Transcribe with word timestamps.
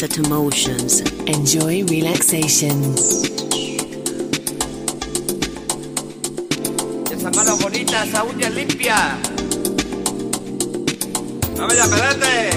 sunset 0.00 0.24
emotions. 0.24 1.00
Enjoy 1.26 1.84
relaxations. 1.84 3.28
Esas 7.10 7.36
manos 7.36 7.60
bonitas, 7.60 8.08
esa 8.08 8.24
uña 8.24 8.48
limpia. 8.48 9.18
¡Dame 11.54 11.74
la 11.74 11.86
pelete! 11.86 12.49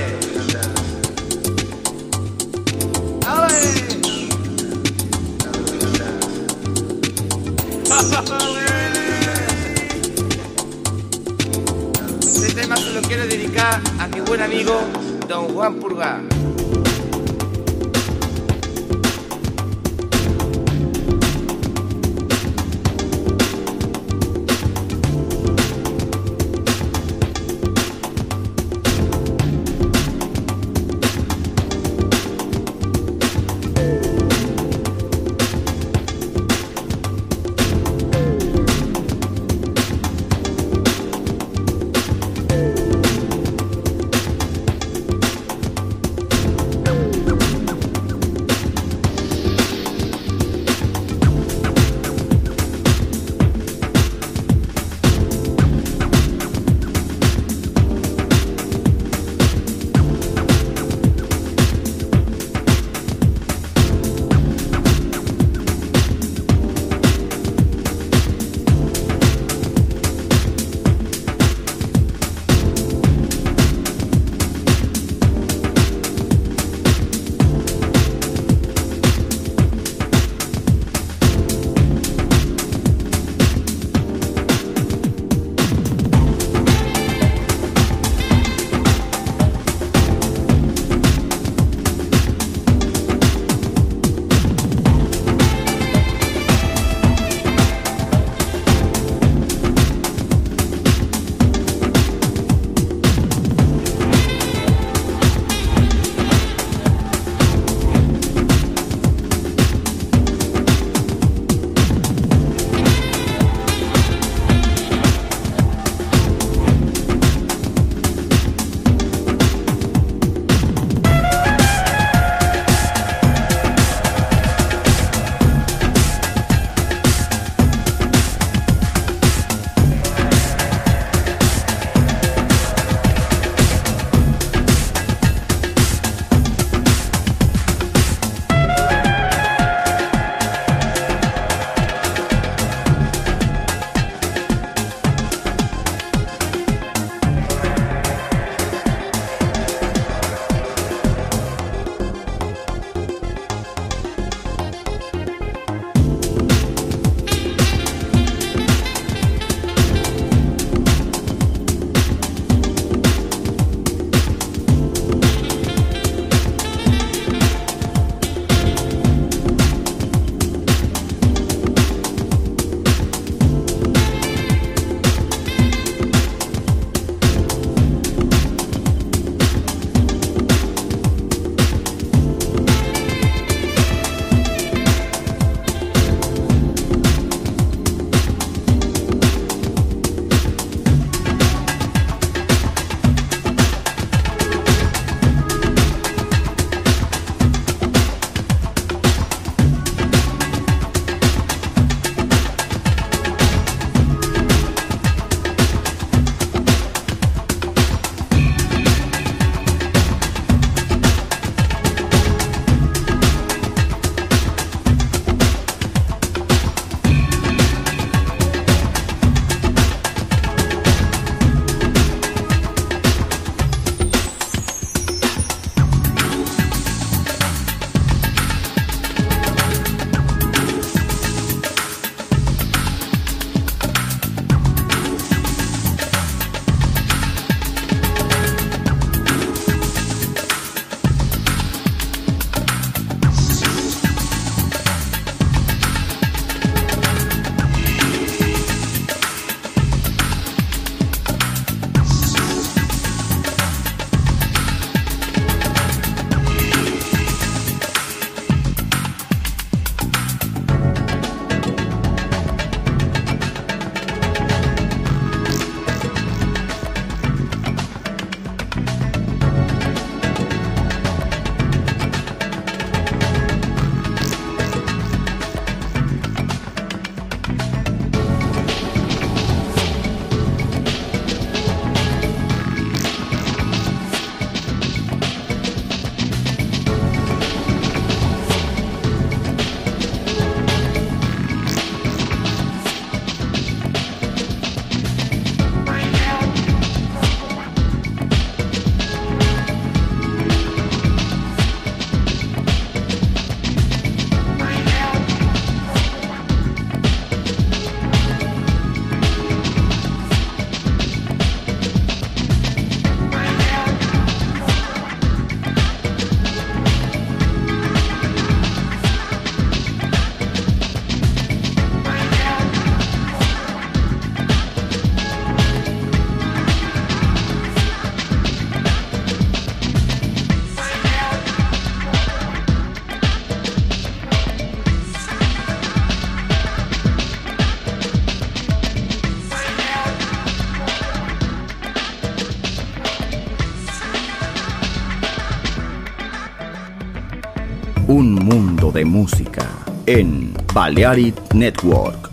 Balearic 350.73 351.53
Network. 351.53 352.33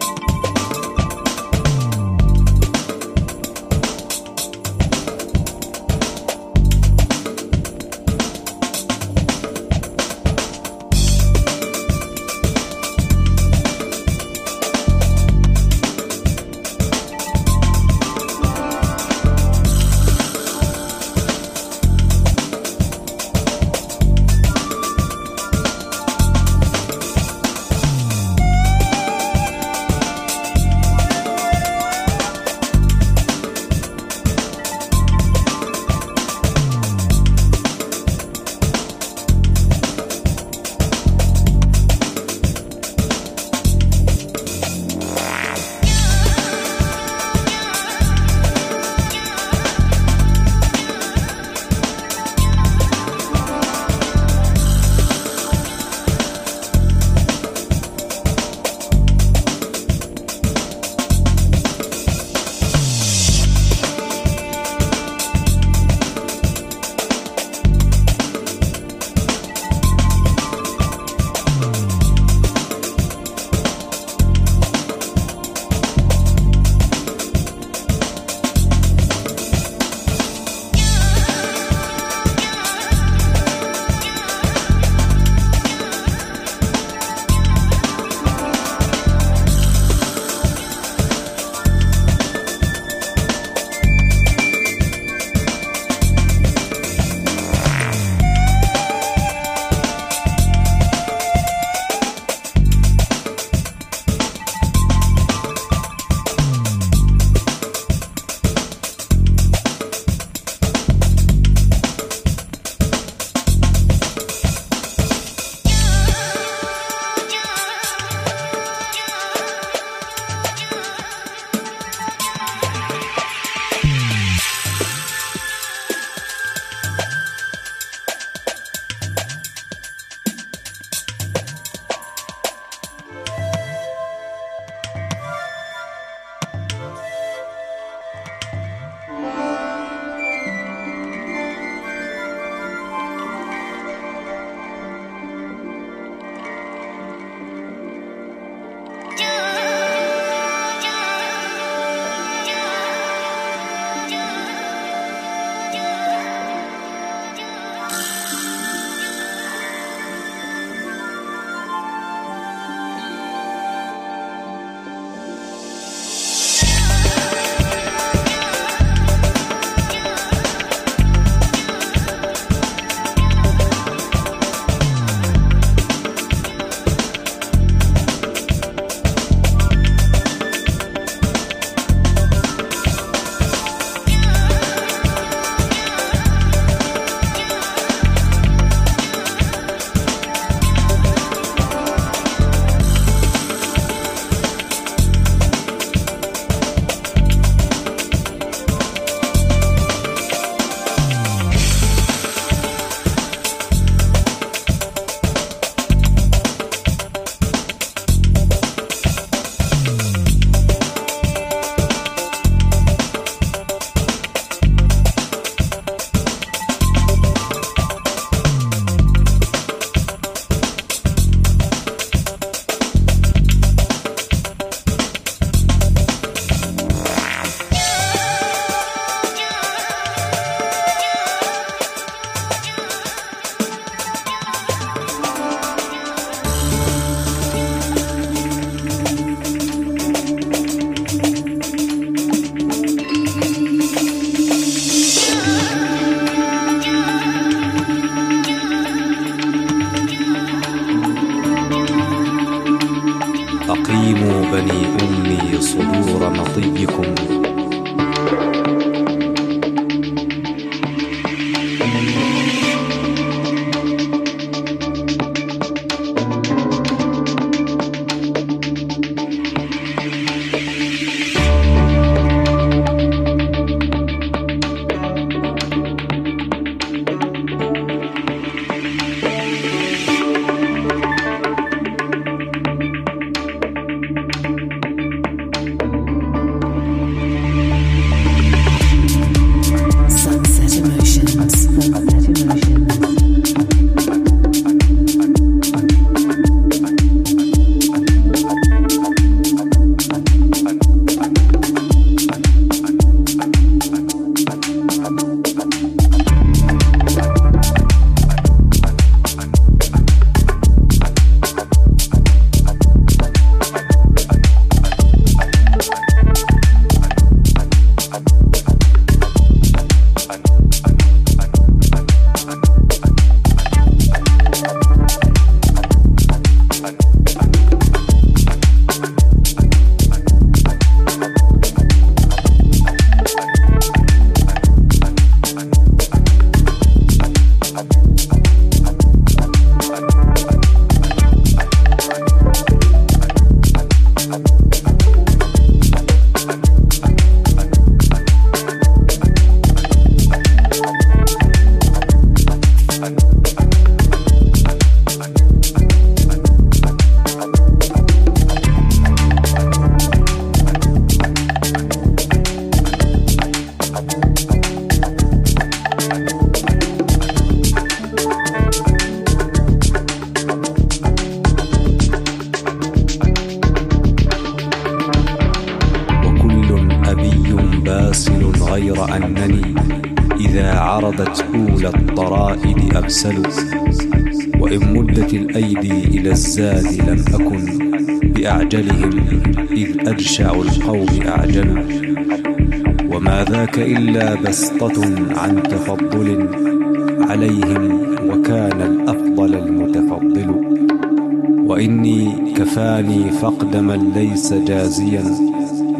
جازيا 404.53 405.23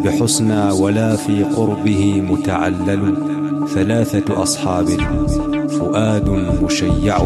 بحسنى 0.04 0.72
ولا 0.72 1.16
في 1.16 1.44
قربه 1.44 2.22
متعلل. 2.30 3.16
ثلاثة 3.74 4.44
أصحاب. 4.44 4.88
فؤاد 5.70 6.30
مشيع 6.64 7.18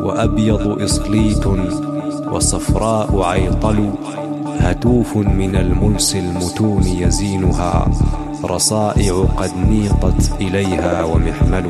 وأبيض 0.00 0.82
إصليت 0.82 1.46
وصفراء 2.32 3.22
عيطل. 3.22 3.90
هتوف 4.58 5.16
من 5.16 5.56
الملس 5.56 6.16
المتون 6.16 6.82
يزينها. 6.82 7.90
رصائع 8.44 9.14
قد 9.36 9.50
نيطت 9.70 10.32
إليها 10.40 11.04
ومحمل. 11.04 11.64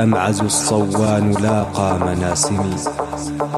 الأمعز 0.00 0.40
الصوان 0.40 1.30
لاقى 1.30 1.98
مناسمي 1.98 2.74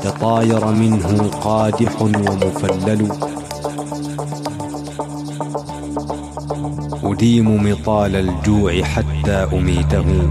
تطاير 0.02 0.66
منه 0.66 1.30
قادح 1.40 2.02
ومفلل. 2.02 3.08
أديم 7.04 7.70
مطال 7.70 8.16
الجوع 8.16 8.82
حتى 8.82 9.46
أميته. 9.52 10.30